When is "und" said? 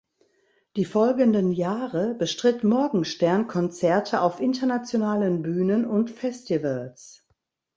5.85-6.09